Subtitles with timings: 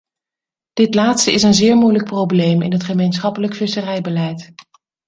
[0.73, 4.53] Dit laatste is een zeer moeilijk probleem in het gemeenschappelijk visserijbeleid.